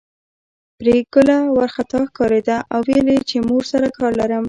[0.77, 4.39] پري ګله وارخطا ښکارېده او ويل يې چې مور سره کار لرم